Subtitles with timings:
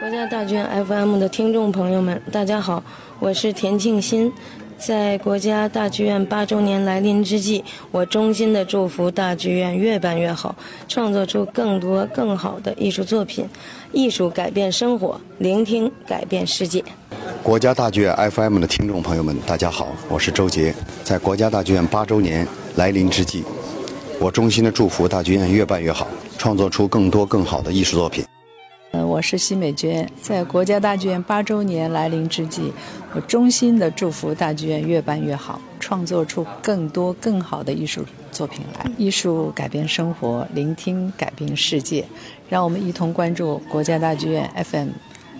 [0.00, 2.82] 国家大剧院 FM 的听众朋友们，大家好，
[3.18, 4.32] 我是田庆新。
[4.78, 10.56] 在国家大剧院八周年来临之际，我衷心的祝福大剧院越办越好，
[10.88, 13.46] 创作出更多更好的艺术作品。
[13.92, 16.82] 艺术改变生活，聆听改变世界。
[17.42, 20.74] 国家大剧院 FM 的听众朋友们，大家好，我是周杰。
[21.04, 23.44] 在国家大剧院八周年来临之际，
[24.18, 26.08] 我衷心的祝福大剧院越办越好，
[26.38, 28.24] 创作出更多更好的艺术作品。
[29.20, 30.10] 我是奚美娟。
[30.22, 32.72] 在国家大剧院八周年来临之际，
[33.12, 38.02] 我衷心的祝福大剧院越办越好，创作出更多更好的艺术
[38.32, 38.90] 作品来。
[38.96, 42.02] 艺术改变生活，聆听改变世界。
[42.48, 44.88] 让我们一同关注国家大剧院 FM，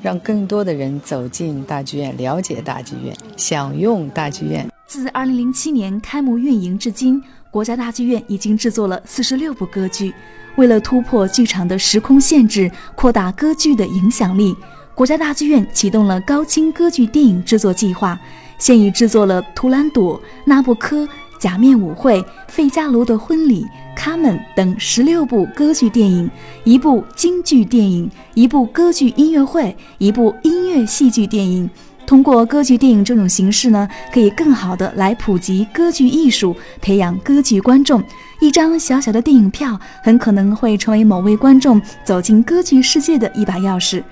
[0.00, 4.70] 让更多的人走进大剧院，了解大剧院，享用大剧院。
[4.86, 7.20] 自二零零七年开幕运营至今，
[7.54, 10.12] 国家大剧院已经制作了四十六部歌剧。
[10.56, 14.56] 为了突破剧场的时空限制，扩大歌剧的影响力，
[14.92, 18.18] 国家大剧院启动了高清歌剧电影制作计划，
[18.58, 21.04] 现已制作了《图兰朵》《纳布科》
[21.38, 23.62] 《假面舞会》《费加罗的婚礼》
[23.96, 26.28] 《卡门》等十六部歌剧电影，
[26.64, 31.70] 一部京剧电影，一部歌剧音乐会，一部音乐戏剧电影。
[32.06, 38.02] 通过歌剧电影这种形式呢，可以更好的来普及歌剧艺术，培养歌剧观众。
[38.40, 44.02] 一张小小的电影票，很可能会成为某位观众走进歌剧世界的一把钥匙。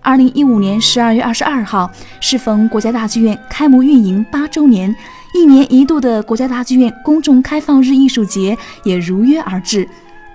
[0.00, 4.94] 二零一五年十二月二十二号，适逢国家大剧院开幕运营八周年，
[5.34, 9.88] 一年一度的国家大剧院公众开放日艺术节也如约而至。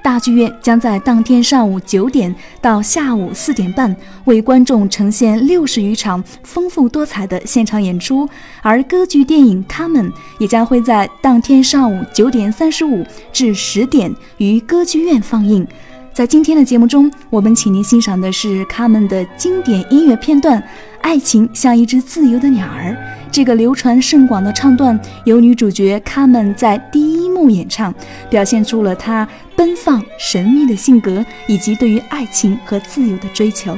[0.03, 8.27] 大剧院将在当天上午九点到下午四点半为观众呈现六十余场丰富多彩的现场演出，
[8.61, 15.65] 而歌剧电影《卡门》也将会在当天上午九点三十五至十点于歌剧院放映。
[16.13, 20.61] 在今天的节目中，我们请您欣赏的是卡门的经典音乐片段
[21.01, 22.91] 《爱情像一只自由的鸟儿》。
[23.31, 27.93] 这个流传甚广的唱段由女主角卡门在第一演唱，
[28.29, 33.77] 表现出了他奔放神秘的性格以及对于爱情和自由的追求。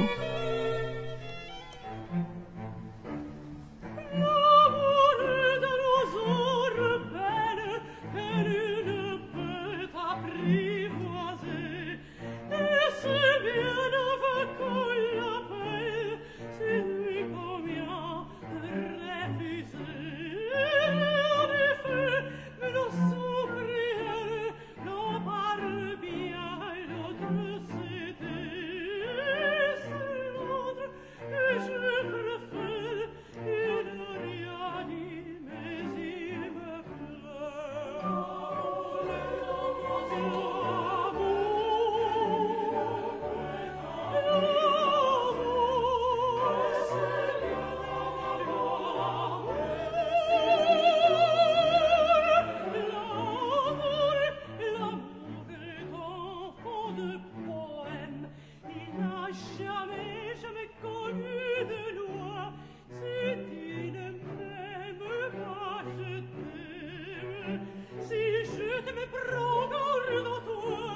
[68.07, 70.94] si je te me prends dans le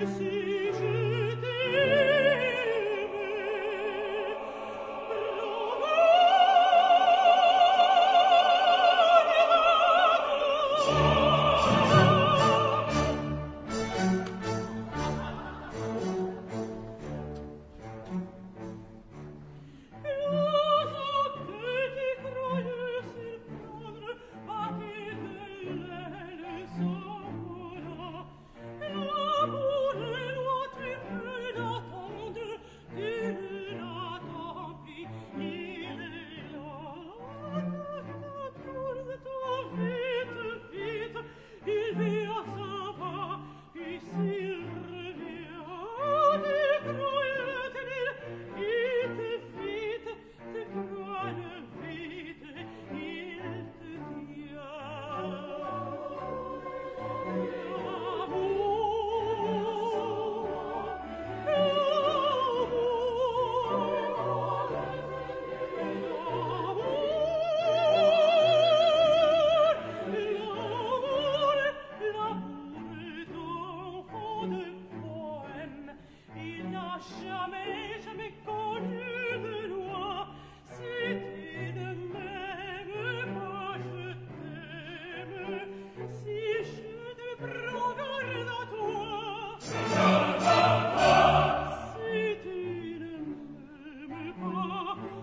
[0.00, 0.18] Yes,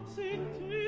[0.05, 0.86] Senti